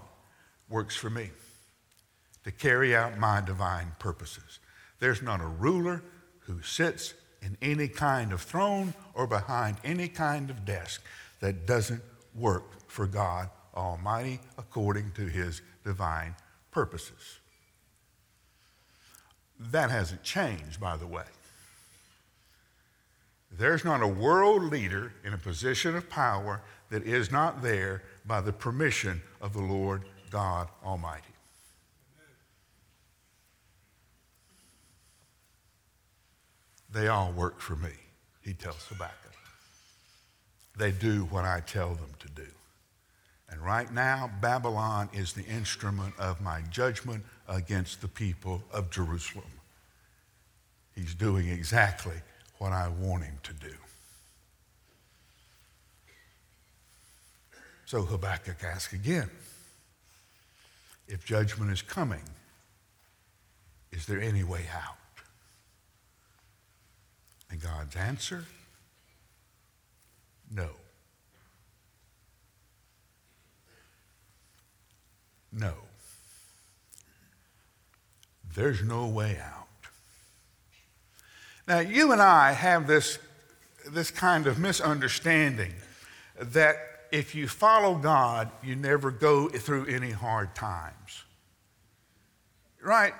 works 0.69 0.95
for 0.95 1.09
me 1.09 1.29
to 2.43 2.51
carry 2.51 2.95
out 2.95 3.17
my 3.17 3.41
divine 3.41 3.93
purposes. 3.99 4.59
There's 4.99 5.21
not 5.21 5.41
a 5.41 5.47
ruler 5.47 6.03
who 6.39 6.61
sits 6.61 7.13
in 7.41 7.57
any 7.61 7.87
kind 7.87 8.33
of 8.33 8.41
throne 8.41 8.93
or 9.13 9.27
behind 9.27 9.77
any 9.83 10.09
kind 10.09 10.49
of 10.49 10.65
desk 10.65 11.01
that 11.39 11.65
doesn't 11.65 12.01
work 12.35 12.89
for 12.89 13.07
God 13.07 13.49
Almighty 13.75 14.39
according 14.57 15.11
to 15.11 15.21
his 15.21 15.61
divine 15.83 16.35
purposes. 16.71 17.39
That 19.59 19.89
hasn't 19.89 20.23
changed, 20.23 20.79
by 20.79 20.97
the 20.97 21.07
way. 21.07 21.23
There's 23.51 23.83
not 23.83 24.01
a 24.01 24.07
world 24.07 24.63
leader 24.63 25.13
in 25.23 25.33
a 25.33 25.37
position 25.37 25.95
of 25.95 26.09
power 26.09 26.61
that 26.89 27.03
is 27.03 27.31
not 27.31 27.61
there 27.61 28.03
by 28.25 28.41
the 28.41 28.53
permission 28.53 29.21
of 29.41 29.53
the 29.53 29.61
Lord 29.61 30.03
God 30.29 30.67
Almighty. 30.85 31.23
They 36.91 37.07
all 37.07 37.31
work 37.31 37.59
for 37.59 37.75
me, 37.75 37.91
he 38.41 38.53
tells 38.53 38.85
Habakkuk. 38.87 39.27
They 40.77 40.91
do 40.91 41.25
what 41.25 41.43
I 41.45 41.61
tell 41.61 41.95
them 41.95 42.09
to 42.19 42.29
do. 42.29 42.47
And 43.49 43.61
right 43.61 43.91
now, 43.91 44.29
Babylon 44.41 45.09
is 45.13 45.33
the 45.33 45.45
instrument 45.45 46.13
of 46.19 46.41
my 46.41 46.61
judgment 46.69 47.23
against 47.47 48.01
the 48.01 48.07
people 48.07 48.61
of 48.71 48.91
Jerusalem. 48.91 49.45
He's 50.93 51.15
doing 51.15 51.47
exactly 51.47 52.15
what 52.57 52.73
I 52.73 52.89
want 52.89 53.23
him 53.23 53.37
to 53.43 53.53
do. 53.53 53.73
So 57.85 58.01
Habakkuk 58.01 58.63
asks 58.63 58.93
again 58.93 59.29
if 61.07 61.25
judgment 61.25 61.71
is 61.71 61.81
coming, 61.81 62.23
is 63.93 64.05
there 64.05 64.19
any 64.19 64.43
way 64.43 64.65
out? 64.75 64.97
And 67.49 67.61
God's 67.61 67.95
answer 67.95 68.43
no. 70.51 70.69
No. 75.51 75.73
There's 78.55 78.81
no 78.81 79.07
way 79.07 79.39
out. 79.39 79.67
Now, 81.67 81.79
you 81.79 82.11
and 82.11 82.21
I 82.21 82.53
have 82.53 82.87
this, 82.87 83.19
this 83.89 84.09
kind 84.09 84.47
of 84.47 84.57
misunderstanding 84.57 85.73
that 86.39 86.77
if 87.11 87.35
you 87.35 87.47
follow 87.47 87.95
God, 87.95 88.49
you 88.63 88.75
never 88.75 89.11
go 89.11 89.49
through 89.49 89.85
any 89.87 90.11
hard 90.11 90.55
times. 90.55 91.23
Right? 92.81 93.13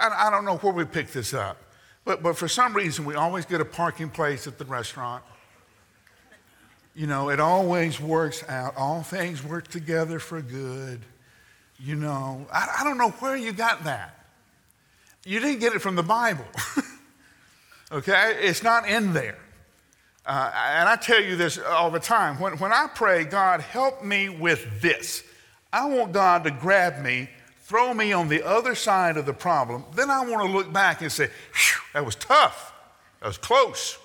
I 0.00 0.28
don't 0.30 0.44
know 0.44 0.56
where 0.56 0.72
we 0.72 0.84
pick 0.84 1.08
this 1.12 1.34
up, 1.34 1.62
but, 2.04 2.22
but 2.22 2.36
for 2.36 2.48
some 2.48 2.74
reason, 2.74 3.04
we 3.04 3.14
always 3.14 3.44
get 3.46 3.60
a 3.60 3.64
parking 3.64 4.10
place 4.10 4.46
at 4.46 4.58
the 4.58 4.64
restaurant. 4.64 5.22
You 6.98 7.06
know, 7.06 7.30
it 7.30 7.38
always 7.38 8.00
works 8.00 8.42
out. 8.48 8.76
All 8.76 9.04
things 9.04 9.44
work 9.44 9.68
together 9.68 10.18
for 10.18 10.42
good. 10.42 11.00
You 11.78 11.94
know, 11.94 12.44
I, 12.52 12.78
I 12.80 12.84
don't 12.84 12.98
know 12.98 13.10
where 13.10 13.36
you 13.36 13.52
got 13.52 13.84
that. 13.84 14.26
You 15.24 15.38
didn't 15.38 15.60
get 15.60 15.74
it 15.74 15.78
from 15.78 15.94
the 15.94 16.02
Bible. 16.02 16.44
okay? 17.92 18.38
It's 18.40 18.64
not 18.64 18.88
in 18.88 19.12
there. 19.12 19.38
Uh, 20.26 20.50
and 20.52 20.88
I 20.88 20.96
tell 20.96 21.22
you 21.22 21.36
this 21.36 21.56
all 21.56 21.92
the 21.92 22.00
time. 22.00 22.40
When, 22.40 22.58
when 22.58 22.72
I 22.72 22.88
pray, 22.92 23.22
God, 23.22 23.60
help 23.60 24.02
me 24.02 24.28
with 24.28 24.80
this, 24.82 25.22
I 25.72 25.86
want 25.86 26.10
God 26.10 26.42
to 26.44 26.50
grab 26.50 27.00
me, 27.00 27.30
throw 27.60 27.94
me 27.94 28.12
on 28.12 28.26
the 28.26 28.42
other 28.42 28.74
side 28.74 29.16
of 29.16 29.24
the 29.24 29.32
problem. 29.32 29.84
Then 29.94 30.10
I 30.10 30.22
want 30.22 30.44
to 30.44 30.52
look 30.52 30.72
back 30.72 31.00
and 31.00 31.12
say, 31.12 31.30
that 31.94 32.04
was 32.04 32.16
tough. 32.16 32.72
That 33.20 33.28
was 33.28 33.38
close. 33.38 33.98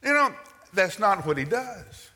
You 0.00 0.12
know, 0.12 0.32
that's 0.74 0.98
not 0.98 1.26
what 1.26 1.36
He 1.36 1.44
does. 1.44 2.10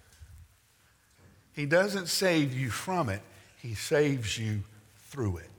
He 1.52 1.66
doesn't 1.66 2.08
save 2.08 2.56
you 2.56 2.70
from 2.70 3.08
it, 3.08 3.22
He 3.60 3.74
saves 3.74 4.38
you 4.38 4.62
through 5.08 5.38
it. 5.38 5.50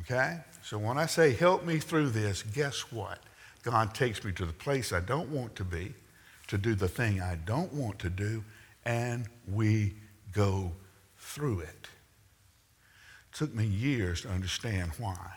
Okay? 0.00 0.38
So 0.62 0.78
when 0.78 0.98
I 0.98 1.06
say, 1.06 1.32
help 1.32 1.64
me 1.64 1.78
through 1.78 2.10
this, 2.10 2.42
guess 2.42 2.92
what? 2.92 3.18
God 3.62 3.94
takes 3.94 4.22
me 4.24 4.32
to 4.32 4.46
the 4.46 4.52
place 4.52 4.92
I 4.92 5.00
don't 5.00 5.28
want 5.30 5.56
to 5.56 5.64
be, 5.64 5.94
to 6.48 6.58
do 6.58 6.74
the 6.74 6.88
thing 6.88 7.20
I 7.20 7.36
don't 7.44 7.72
want 7.72 7.98
to 8.00 8.10
do, 8.10 8.44
and 8.84 9.26
we 9.52 9.94
go 10.32 10.72
through 11.18 11.60
it. 11.60 11.88
It 13.28 13.36
took 13.36 13.54
me 13.54 13.66
years 13.66 14.22
to 14.22 14.28
understand 14.28 14.92
why. 14.98 15.32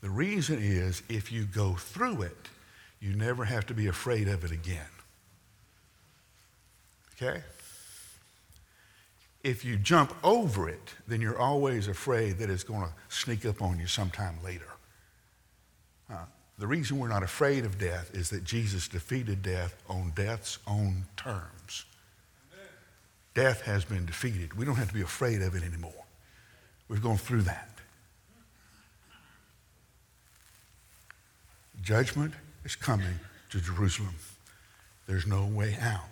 The 0.00 0.10
reason 0.10 0.58
is 0.60 1.02
if 1.08 1.30
you 1.30 1.44
go 1.44 1.74
through 1.74 2.22
it, 2.22 2.48
you 3.00 3.14
never 3.14 3.44
have 3.44 3.66
to 3.66 3.74
be 3.74 3.86
afraid 3.86 4.28
of 4.28 4.44
it 4.44 4.52
again. 4.52 4.86
Okay? 7.14 7.42
If 9.42 9.64
you 9.64 9.76
jump 9.76 10.14
over 10.22 10.68
it, 10.68 10.94
then 11.08 11.20
you're 11.20 11.38
always 11.38 11.88
afraid 11.88 12.38
that 12.38 12.50
it's 12.50 12.64
going 12.64 12.82
to 12.82 12.92
sneak 13.08 13.46
up 13.46 13.62
on 13.62 13.78
you 13.78 13.86
sometime 13.86 14.36
later. 14.44 14.68
Uh, 16.12 16.24
the 16.58 16.66
reason 16.66 16.98
we're 16.98 17.08
not 17.08 17.22
afraid 17.22 17.64
of 17.64 17.78
death 17.78 18.10
is 18.14 18.28
that 18.30 18.44
Jesus 18.44 18.86
defeated 18.86 19.42
death 19.42 19.82
on 19.88 20.12
death's 20.14 20.58
own 20.66 21.04
terms. 21.16 21.86
Amen. 22.52 22.68
Death 23.32 23.62
has 23.62 23.86
been 23.86 24.04
defeated. 24.04 24.58
We 24.58 24.66
don't 24.66 24.76
have 24.76 24.88
to 24.88 24.94
be 24.94 25.00
afraid 25.00 25.40
of 25.40 25.54
it 25.54 25.62
anymore. 25.62 26.04
We've 26.88 27.02
gone 27.02 27.16
through 27.16 27.42
that. 27.42 27.70
Judgment 31.80 32.34
is 32.70 32.76
coming 32.76 33.18
to 33.50 33.60
Jerusalem. 33.60 34.14
There's 35.08 35.26
no 35.26 35.44
way 35.44 35.76
out. 35.80 36.04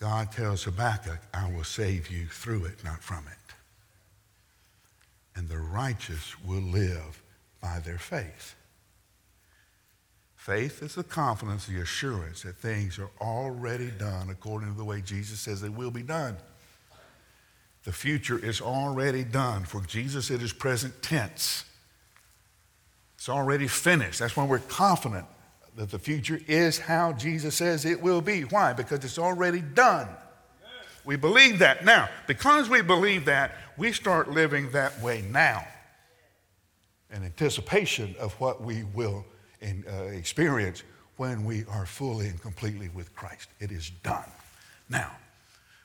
God 0.00 0.32
tells 0.32 0.64
Habakkuk, 0.64 1.18
I 1.34 1.52
will 1.52 1.64
save 1.64 2.10
you 2.10 2.24
through 2.26 2.64
it, 2.64 2.82
not 2.82 3.02
from 3.02 3.24
it. 3.26 3.54
And 5.36 5.46
the 5.46 5.58
righteous 5.58 6.34
will 6.42 6.62
live 6.62 7.22
by 7.60 7.80
their 7.80 7.98
faith. 7.98 8.54
Faith 10.36 10.82
is 10.82 10.94
the 10.94 11.04
confidence, 11.04 11.66
the 11.66 11.80
assurance 11.80 12.42
that 12.42 12.56
things 12.56 12.98
are 12.98 13.10
already 13.20 13.90
done 13.90 14.30
according 14.30 14.72
to 14.72 14.76
the 14.76 14.84
way 14.84 15.02
Jesus 15.02 15.38
says 15.38 15.60
they 15.60 15.68
will 15.68 15.90
be 15.90 16.02
done. 16.02 16.38
The 17.84 17.92
future 17.92 18.38
is 18.38 18.62
already 18.62 19.22
done. 19.22 19.64
For 19.64 19.82
Jesus, 19.82 20.30
it 20.30 20.42
is 20.42 20.52
present 20.52 21.02
tense. 21.02 21.66
It's 23.22 23.28
already 23.28 23.68
finished. 23.68 24.18
That's 24.18 24.36
why 24.36 24.44
we're 24.44 24.58
confident 24.58 25.26
that 25.76 25.92
the 25.92 25.98
future 26.00 26.40
is 26.48 26.80
how 26.80 27.12
Jesus 27.12 27.54
says 27.54 27.84
it 27.84 28.02
will 28.02 28.20
be. 28.20 28.40
Why? 28.42 28.72
Because 28.72 29.04
it's 29.04 29.16
already 29.16 29.60
done. 29.60 30.08
We 31.04 31.14
believe 31.14 31.60
that. 31.60 31.84
Now, 31.84 32.08
because 32.26 32.68
we 32.68 32.82
believe 32.82 33.26
that, 33.26 33.52
we 33.76 33.92
start 33.92 34.28
living 34.28 34.72
that 34.72 35.00
way 35.00 35.22
now 35.30 35.64
in 37.12 37.22
anticipation 37.22 38.16
of 38.18 38.32
what 38.40 38.60
we 38.60 38.82
will 38.92 39.24
in, 39.60 39.84
uh, 39.88 40.06
experience 40.06 40.82
when 41.16 41.44
we 41.44 41.64
are 41.66 41.86
fully 41.86 42.26
and 42.26 42.42
completely 42.42 42.88
with 42.88 43.14
Christ. 43.14 43.50
It 43.60 43.70
is 43.70 43.90
done. 44.02 44.32
Now, 44.88 45.12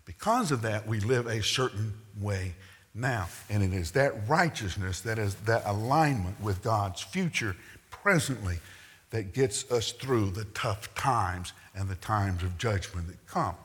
because 0.05 0.51
of 0.51 0.63
that, 0.63 0.87
we 0.87 1.01
live 1.01 1.27
a 1.27 1.43
certain 1.43 1.93
way 2.19 2.55
now. 2.97 3.27
And 3.49 3.63
it 3.63 3.73
is 3.73 3.91
that 3.91 4.27
righteousness, 4.27 5.01
that 5.01 5.19
is 5.19 5.35
that 5.45 5.63
alignment 5.65 6.41
with 6.41 6.63
God's 6.63 7.01
future 7.01 7.55
presently 7.89 8.59
that 9.11 9.33
gets 9.33 9.69
us 9.71 9.91
through 9.91 10.31
the 10.31 10.45
tough 10.45 10.93
times 10.95 11.53
and 11.75 11.87
the 11.87 11.95
times 11.95 12.43
of 12.43 12.57
judgment 12.57 13.07
that 13.07 13.25
come. 13.27 13.55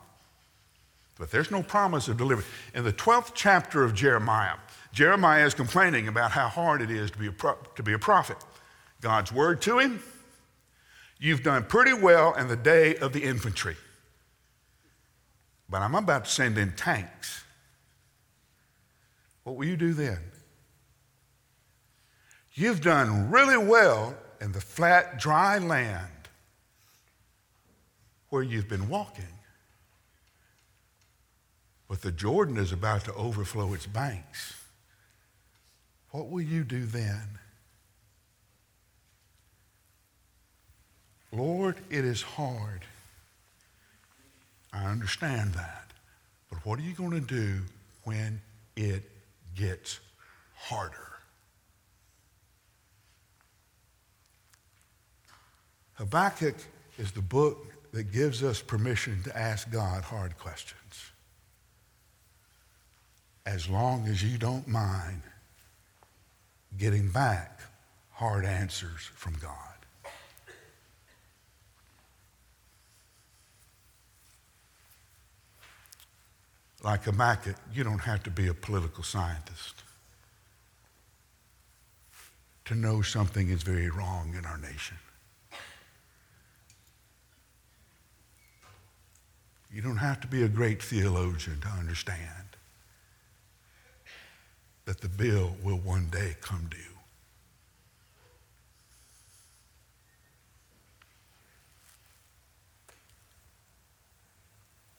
But 1.19 1.31
there's 1.31 1.51
no 1.51 1.63
promise 1.63 2.07
of 2.07 2.17
deliverance. 2.17 2.49
In 2.73 2.83
the 2.83 2.93
12th 2.93 3.31
chapter 3.33 3.83
of 3.83 3.93
Jeremiah, 3.93 4.55
Jeremiah 4.93 5.45
is 5.45 5.53
complaining 5.53 6.07
about 6.07 6.31
how 6.31 6.47
hard 6.47 6.81
it 6.81 6.91
is 6.91 7.11
to 7.11 7.17
be 7.17 7.27
a, 7.27 7.31
pro- 7.31 7.57
to 7.75 7.83
be 7.83 7.93
a 7.93 7.99
prophet. 7.99 8.37
God's 9.01 9.31
word 9.31 9.61
to 9.63 9.79
him 9.79 10.01
You've 11.23 11.41
done 11.41 11.63
pretty 11.63 11.93
well 11.93 12.33
in 12.33 12.49
the 12.49 12.57
day 12.57 12.97
of 12.97 13.13
the 13.13 13.23
infantry, 13.23 13.77
but 15.69 15.81
I'm 15.81 15.95
about 15.95 16.25
to 16.25 16.29
send 16.29 16.57
in 16.57 16.73
tanks. 16.73 17.45
What 19.43 19.55
will 19.55 19.65
you 19.65 19.77
do 19.77 19.93
then? 19.93 20.19
You've 22.53 22.81
done 22.81 23.31
really 23.31 23.57
well 23.57 24.15
in 24.39 24.51
the 24.51 24.61
flat, 24.61 25.19
dry 25.19 25.57
land 25.57 26.09
where 28.29 28.43
you've 28.43 28.69
been 28.69 28.89
walking. 28.89 29.25
But 31.87 32.01
the 32.01 32.11
Jordan 32.11 32.57
is 32.57 32.71
about 32.71 33.05
to 33.05 33.13
overflow 33.13 33.73
its 33.73 33.85
banks. 33.85 34.55
What 36.11 36.29
will 36.29 36.41
you 36.41 36.63
do 36.63 36.85
then? 36.85 37.39
Lord, 41.31 41.77
it 41.89 42.05
is 42.05 42.21
hard. 42.21 42.81
I 44.71 44.85
understand 44.85 45.53
that. 45.53 45.87
But 46.49 46.63
what 46.65 46.79
are 46.79 46.83
you 46.83 46.93
going 46.93 47.11
to 47.11 47.19
do 47.19 47.61
when 48.03 48.41
it 48.75 49.03
gets 49.55 49.99
harder? 50.55 51.13
Habakkuk 55.95 56.55
is 56.97 57.11
the 57.11 57.21
book 57.21 57.67
that 57.91 58.11
gives 58.11 58.43
us 58.43 58.61
permission 58.61 59.21
to 59.23 59.37
ask 59.37 59.71
God 59.71 60.03
hard 60.03 60.37
questions. 60.37 61.11
As 63.45 63.69
long 63.69 64.07
as 64.07 64.23
you 64.23 64.37
don't 64.37 64.67
mind 64.67 65.21
getting 66.77 67.09
back 67.09 67.59
hard 68.11 68.45
answers 68.45 69.11
from 69.15 69.33
God. 69.35 69.72
Like 76.83 77.05
Habakkuk, 77.05 77.55
you 77.73 77.85
don't 77.85 77.99
have 77.99 78.23
to 78.23 78.29
be 78.29 78.47
a 78.47 78.53
political 78.53 79.03
scientist 79.03 79.83
to 82.65 82.75
know 82.75 83.01
something 83.01 83.49
is 83.49 83.63
very 83.63 83.89
wrong 83.89 84.35
in 84.37 84.45
our 84.45 84.57
nation. 84.57 84.97
You 89.71 89.81
don't 89.81 89.97
have 89.97 90.21
to 90.21 90.27
be 90.27 90.43
a 90.43 90.47
great 90.47 90.83
theologian 90.83 91.59
to 91.61 91.67
understand 91.67 92.27
that 94.85 95.01
the 95.01 95.09
bill 95.09 95.55
will 95.63 95.79
one 95.79 96.09
day 96.11 96.35
come 96.41 96.67
due. 96.69 96.77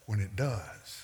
When 0.06 0.20
it 0.20 0.34
does, 0.34 1.03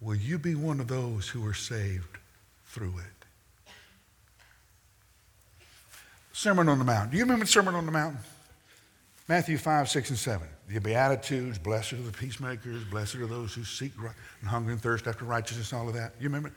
will 0.00 0.16
you 0.16 0.38
be 0.38 0.54
one 0.54 0.80
of 0.80 0.88
those 0.88 1.28
who 1.28 1.46
are 1.46 1.54
saved 1.54 2.18
through 2.66 2.94
it? 2.98 3.26
Sermon 6.32 6.68
on 6.68 6.78
the 6.78 6.84
Mount. 6.84 7.10
Do 7.10 7.16
you 7.16 7.24
remember 7.24 7.44
the 7.44 7.50
Sermon 7.50 7.74
on 7.74 7.84
the 7.84 7.92
Mount? 7.92 8.16
Matthew 9.26 9.58
5, 9.58 9.88
6, 9.88 10.10
and 10.10 10.18
7. 10.18 10.48
The 10.68 10.78
Beatitudes, 10.78 11.58
blessed 11.58 11.94
are 11.94 12.02
the 12.02 12.12
peacemakers, 12.12 12.84
blessed 12.84 13.16
are 13.16 13.26
those 13.26 13.52
who 13.54 13.64
seek 13.64 13.92
and 14.40 14.48
hunger 14.48 14.70
and 14.70 14.80
thirst 14.80 15.06
after 15.06 15.24
righteousness, 15.24 15.72
all 15.72 15.88
of 15.88 15.94
that. 15.94 16.14
You 16.20 16.28
remember? 16.28 16.52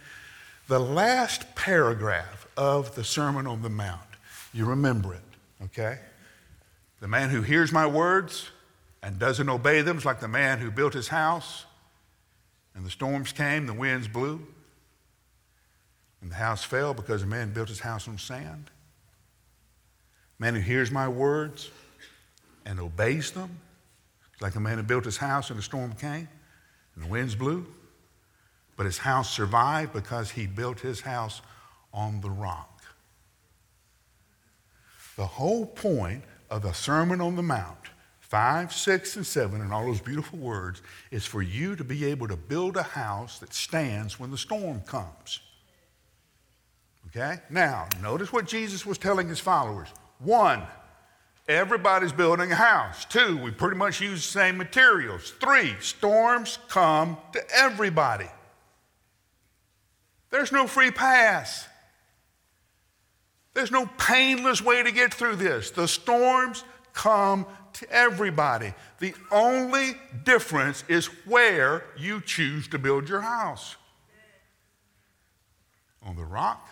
The 0.67 0.79
last 0.79 1.55
paragraph 1.55 2.47
of 2.55 2.93
the 2.95 3.03
Sermon 3.03 3.47
on 3.47 3.61
the 3.61 3.69
Mount, 3.69 3.99
you 4.53 4.65
remember 4.65 5.13
it, 5.13 5.21
okay? 5.63 5.97
The 6.99 7.07
man 7.07 7.29
who 7.29 7.41
hears 7.41 7.71
my 7.71 7.87
words 7.87 8.49
and 9.01 9.17
doesn't 9.17 9.49
obey 9.49 9.81
them 9.81 9.97
is 9.97 10.05
like 10.05 10.19
the 10.19 10.27
man 10.27 10.59
who 10.59 10.69
built 10.69 10.93
his 10.93 11.07
house 11.07 11.65
and 12.75 12.85
the 12.85 12.89
storms 12.89 13.31
came, 13.31 13.67
the 13.67 13.73
winds 13.73 14.07
blew, 14.07 14.45
and 16.21 16.31
the 16.31 16.35
house 16.35 16.63
fell 16.63 16.93
because 16.93 17.23
a 17.23 17.27
man 17.27 17.51
built 17.53 17.69
his 17.69 17.79
house 17.79 18.07
on 18.07 18.17
sand. 18.17 18.69
Man 20.39 20.55
who 20.55 20.61
hears 20.61 20.91
my 20.91 21.07
words 21.07 21.69
and 22.65 22.79
obeys 22.79 23.31
them, 23.31 23.59
like 24.39 24.55
a 24.55 24.59
man 24.59 24.77
who 24.77 24.83
built 24.83 25.05
his 25.05 25.17
house 25.17 25.49
and 25.49 25.59
a 25.59 25.61
storm 25.61 25.93
came 25.93 26.27
and 26.95 27.03
the 27.03 27.07
winds 27.07 27.35
blew. 27.35 27.65
But 28.77 28.85
his 28.85 28.99
house 28.99 29.29
survived 29.29 29.93
because 29.93 30.31
he 30.31 30.47
built 30.47 30.79
his 30.79 31.01
house 31.01 31.41
on 31.93 32.21
the 32.21 32.29
rock. 32.29 32.81
The 35.17 35.25
whole 35.25 35.65
point 35.65 36.23
of 36.49 36.63
the 36.63 36.71
Sermon 36.71 37.21
on 37.21 37.35
the 37.35 37.43
Mount, 37.43 37.77
5, 38.31 38.71
6, 38.71 39.17
and 39.17 39.27
7, 39.27 39.59
and 39.59 39.73
all 39.73 39.85
those 39.85 39.99
beautiful 39.99 40.39
words, 40.39 40.81
is 41.11 41.25
for 41.25 41.41
you 41.41 41.75
to 41.75 41.83
be 41.83 42.05
able 42.05 42.29
to 42.29 42.37
build 42.37 42.77
a 42.77 42.83
house 42.83 43.39
that 43.39 43.53
stands 43.53 44.17
when 44.17 44.31
the 44.31 44.37
storm 44.37 44.79
comes. 44.85 45.41
Okay? 47.07 47.39
Now, 47.49 47.89
notice 48.01 48.31
what 48.31 48.47
Jesus 48.47 48.85
was 48.85 48.97
telling 48.97 49.27
his 49.27 49.41
followers. 49.41 49.89
One, 50.19 50.63
Everybody's 51.47 52.13
building 52.13 52.51
a 52.53 52.55
house. 52.55 53.03
Two, 53.03 53.35
we 53.37 53.51
pretty 53.51 53.75
much 53.75 53.99
use 53.99 54.23
the 54.23 54.39
same 54.39 54.55
materials. 54.57 55.31
Three, 55.41 55.75
storms 55.81 56.59
come 56.69 57.17
to 57.33 57.41
everybody. 57.53 58.29
There's 60.29 60.53
no 60.53 60.67
free 60.67 60.91
pass. 60.91 61.67
There's 63.53 63.71
no 63.71 63.85
painless 63.97 64.61
way 64.61 64.81
to 64.83 64.91
get 64.91 65.13
through 65.13 65.37
this. 65.37 65.71
The 65.71 65.89
storms 65.89 66.63
come 66.93 67.45
to 67.73 67.89
everybody. 67.91 68.73
The 68.99 69.13
only 69.31 69.95
difference 70.23 70.83
is 70.87 71.07
where 71.25 71.85
you 71.97 72.21
choose 72.21 72.67
to 72.69 72.79
build 72.79 73.09
your 73.09 73.21
house 73.21 73.75
on 76.05 76.15
the 76.15 76.25
rock 76.25 76.67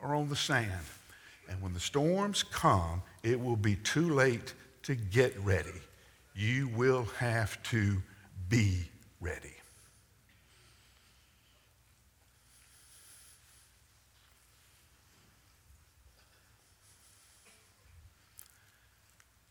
or 0.00 0.14
on 0.14 0.28
the 0.28 0.36
sand. 0.36 0.70
And 1.48 1.60
when 1.62 1.72
the 1.72 1.80
storms 1.80 2.42
come, 2.42 3.02
it 3.22 3.40
will 3.40 3.56
be 3.56 3.76
too 3.76 4.12
late 4.12 4.54
to 4.82 4.94
get 4.94 5.38
ready. 5.40 5.80
You 6.34 6.68
will 6.68 7.04
have 7.18 7.62
to 7.64 8.02
be 8.48 8.90
ready. 9.20 9.57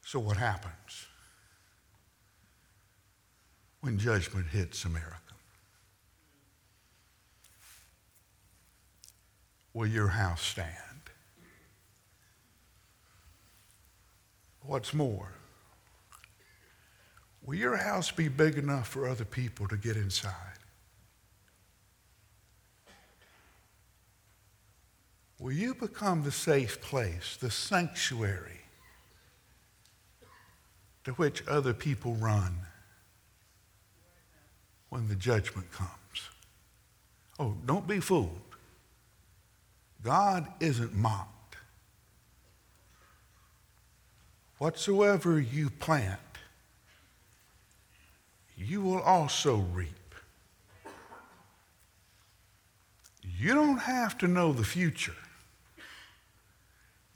So, 0.08 0.20
what 0.20 0.38
happens 0.38 1.06
when 3.82 4.00
judgment 4.00 4.48
hits 4.48 4.86
America? 4.86 5.17
Will 9.74 9.88
your 9.88 10.08
house 10.08 10.41
stand? 10.41 10.72
What's 14.62 14.93
more, 14.93 15.34
will 17.41 17.56
your 17.56 17.76
house 17.76 18.10
be 18.10 18.30
big 18.30 18.58
enough 18.58 18.88
for 18.88 19.10
other 19.10 19.26
people 19.26 19.67
to 19.67 19.76
get 19.76 19.98
inside? 19.98 20.60
Will 25.38 25.52
you 25.52 25.76
become 25.76 26.24
the 26.24 26.32
safe 26.32 26.80
place, 26.80 27.36
the 27.41 27.52
sanctuary 27.52 28.62
to 31.08 31.13
which 31.13 31.41
other 31.48 31.74
people 31.74 32.15
run 32.15 32.54
when 34.89 35.08
the 35.08 35.15
judgment 35.15 35.72
comes? 35.72 35.89
Oh, 37.39 37.56
don't 37.65 37.88
be 37.88 38.02
fooled. 38.02 38.41
God 40.04 40.46
isn't 40.60 40.93
mocked. 40.93 41.56
Whatsoever 44.58 45.39
you 45.39 45.70
plant, 45.70 46.20
you 48.58 48.82
will 48.82 49.00
also 49.00 49.60
reap. 49.72 49.88
You 53.39 53.54
don't 53.54 53.78
have 53.78 54.17
to 54.17 54.28
know 54.28 54.52
the 54.52 54.65
future. 54.65 55.15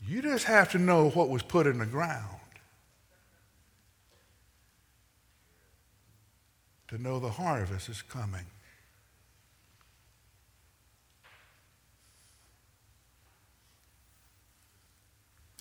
You 0.08 0.22
just 0.22 0.46
have 0.46 0.72
to 0.72 0.78
know 0.78 1.10
what 1.10 1.28
was 1.28 1.44
put 1.44 1.68
in 1.68 1.80
the 1.80 1.86
ground 1.86 2.41
to 6.92 7.02
know 7.02 7.20
the 7.20 7.30
harvest 7.30 7.88
is 7.88 8.02
coming. 8.02 8.46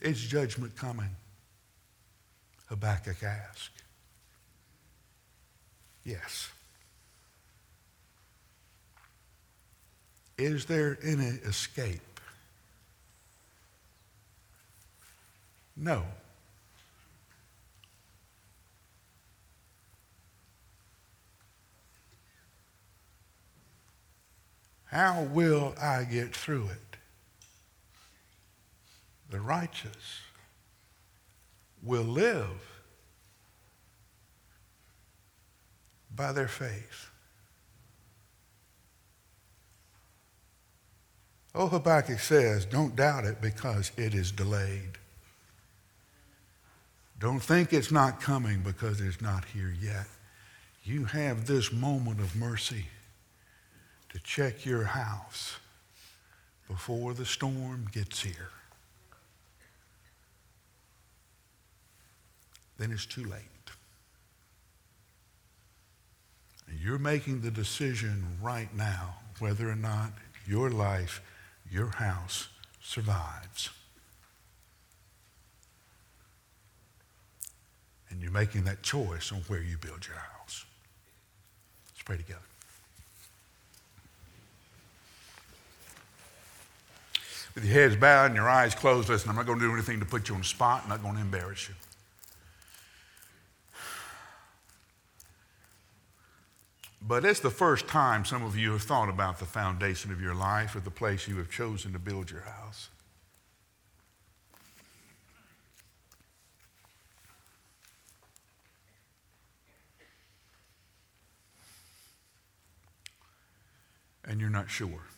Is 0.02 0.20
judgment 0.20 0.74
coming? 0.74 1.10
Habakkuk 2.68 3.22
asked. 3.22 3.82
Yes. 6.04 6.50
Is 10.36 10.64
there 10.64 10.98
any 11.04 11.26
escape? 11.46 12.00
No. 15.76 16.02
How 24.90 25.22
will 25.22 25.74
I 25.80 26.02
get 26.02 26.34
through 26.34 26.66
it? 26.66 26.96
The 29.30 29.40
righteous 29.40 30.20
will 31.82 32.02
live 32.02 32.48
by 36.14 36.32
their 36.32 36.48
faith. 36.48 37.10
Oh, 41.54 41.68
Habakkuk 41.68 42.18
says, 42.18 42.64
don't 42.64 42.96
doubt 42.96 43.24
it 43.24 43.40
because 43.40 43.92
it 43.96 44.12
is 44.12 44.32
delayed. 44.32 44.98
Don't 47.20 47.40
think 47.40 47.72
it's 47.72 47.92
not 47.92 48.20
coming 48.20 48.62
because 48.62 49.00
it's 49.00 49.20
not 49.20 49.44
here 49.44 49.72
yet. 49.80 50.06
You 50.82 51.04
have 51.04 51.46
this 51.46 51.72
moment 51.72 52.18
of 52.18 52.34
mercy 52.34 52.86
to 54.10 54.18
check 54.20 54.66
your 54.66 54.84
house 54.84 55.56
before 56.68 57.14
the 57.14 57.24
storm 57.24 57.88
gets 57.92 58.22
here. 58.22 58.50
Then 62.78 62.92
it's 62.92 63.06
too 63.06 63.24
late. 63.24 63.40
And 66.68 66.78
you're 66.80 66.98
making 66.98 67.40
the 67.40 67.50
decision 67.50 68.24
right 68.40 68.74
now 68.74 69.16
whether 69.38 69.68
or 69.68 69.76
not 69.76 70.12
your 70.46 70.70
life, 70.70 71.20
your 71.70 71.88
house 71.88 72.48
survives. 72.80 73.70
And 78.08 78.20
you're 78.22 78.32
making 78.32 78.64
that 78.64 78.82
choice 78.82 79.30
on 79.32 79.38
where 79.48 79.62
you 79.62 79.76
build 79.78 80.06
your 80.06 80.16
house. 80.16 80.64
Let's 81.92 82.02
pray 82.02 82.16
together. 82.16 82.40
With 87.54 87.64
your 87.64 87.74
heads 87.74 87.96
bowed 87.96 88.26
and 88.26 88.36
your 88.36 88.48
eyes 88.48 88.74
closed, 88.74 89.08
listen, 89.08 89.28
I'm 89.28 89.36
not 89.36 89.46
going 89.46 89.58
to 89.58 89.66
do 89.66 89.72
anything 89.72 90.00
to 90.00 90.06
put 90.06 90.28
you 90.28 90.34
on 90.34 90.42
the 90.42 90.46
spot. 90.46 90.82
I'm 90.84 90.88
not 90.90 91.02
going 91.02 91.16
to 91.16 91.20
embarrass 91.20 91.68
you. 91.68 91.74
But 97.02 97.24
it's 97.24 97.40
the 97.40 97.50
first 97.50 97.88
time 97.88 98.24
some 98.24 98.44
of 98.44 98.56
you 98.56 98.72
have 98.72 98.82
thought 98.82 99.08
about 99.08 99.38
the 99.38 99.46
foundation 99.46 100.12
of 100.12 100.20
your 100.20 100.34
life 100.34 100.76
or 100.76 100.80
the 100.80 100.90
place 100.90 101.26
you 101.26 101.36
have 101.38 101.50
chosen 101.50 101.92
to 101.92 101.98
build 101.98 102.30
your 102.30 102.42
house. 102.42 102.88
and 114.30 114.40
you're 114.40 114.48
not 114.48 114.70
sure. 114.70 115.09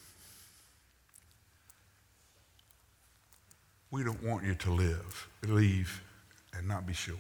We 3.92 4.02
don't 4.02 4.22
want 4.24 4.44
you 4.44 4.54
to 4.54 4.70
live, 4.70 5.28
leave, 5.46 6.02
and 6.56 6.66
not 6.66 6.86
be 6.86 6.94
sure. 6.94 7.14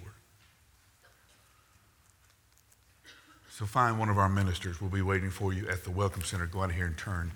So 3.50 3.66
find 3.66 3.98
one 3.98 4.08
of 4.08 4.16
our 4.16 4.30
ministers. 4.30 4.80
We'll 4.80 4.90
be 4.90 5.02
waiting 5.02 5.30
for 5.30 5.52
you 5.52 5.68
at 5.68 5.84
the 5.84 5.90
Welcome 5.90 6.22
Center. 6.22 6.46
Go 6.46 6.62
out 6.62 6.72
here 6.72 6.86
and 6.86 6.96
turn 6.96 7.30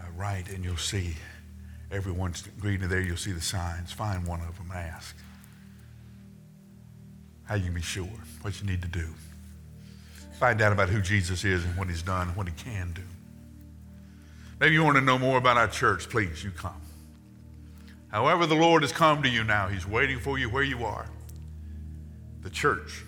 uh, 0.00 0.04
right, 0.16 0.48
and 0.48 0.64
you'll 0.64 0.78
see 0.78 1.16
everyone's 1.92 2.48
greeting 2.58 2.88
there. 2.88 3.02
You'll 3.02 3.18
see 3.18 3.32
the 3.32 3.42
signs. 3.42 3.92
Find 3.92 4.26
one 4.26 4.40
of 4.40 4.56
them 4.56 4.72
ask 4.74 5.14
how 7.44 7.56
you 7.56 7.64
can 7.64 7.74
be 7.74 7.82
sure, 7.82 8.08
what 8.40 8.58
you 8.58 8.66
need 8.66 8.80
to 8.80 8.88
do. 8.88 9.06
Find 10.40 10.62
out 10.62 10.72
about 10.72 10.88
who 10.88 11.02
Jesus 11.02 11.44
is 11.44 11.62
and 11.62 11.76
what 11.76 11.88
he's 11.88 12.02
done 12.02 12.28
and 12.28 12.36
what 12.36 12.48
he 12.48 12.54
can 12.54 12.94
do. 12.94 13.02
Maybe 14.58 14.72
you 14.72 14.82
want 14.82 14.96
to 14.96 15.02
know 15.02 15.18
more 15.18 15.36
about 15.36 15.58
our 15.58 15.68
church, 15.68 16.08
please, 16.08 16.42
you 16.42 16.50
come. 16.52 16.80
However, 18.16 18.46
the 18.46 18.54
Lord 18.54 18.80
has 18.80 18.92
come 18.92 19.22
to 19.24 19.28
you 19.28 19.44
now, 19.44 19.68
He's 19.68 19.86
waiting 19.86 20.18
for 20.18 20.38
you 20.38 20.48
where 20.48 20.62
you 20.62 20.86
are. 20.86 21.04
The 22.40 22.48
church 22.48 23.04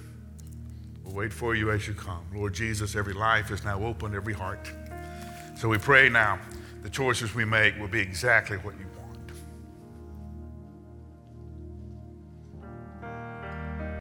will 1.02 1.14
wait 1.14 1.32
for 1.32 1.54
you 1.54 1.70
as 1.70 1.88
you 1.88 1.94
come. 1.94 2.26
Lord 2.34 2.52
Jesus, 2.52 2.94
every 2.94 3.14
life 3.14 3.50
is 3.50 3.64
now 3.64 3.82
open, 3.82 4.14
every 4.14 4.34
heart. 4.34 4.70
So 5.56 5.66
we 5.66 5.78
pray 5.78 6.10
now 6.10 6.38
the 6.82 6.90
choices 6.90 7.34
we 7.34 7.46
make 7.46 7.78
will 7.78 7.88
be 7.88 8.00
exactly 8.00 8.58
what 8.58 8.74
you 8.78 8.84